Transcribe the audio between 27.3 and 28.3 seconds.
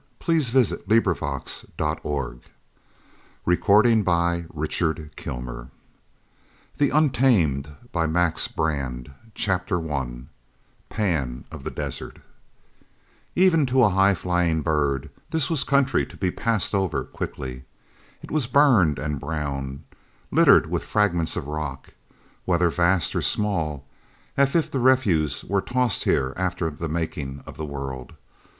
of the world.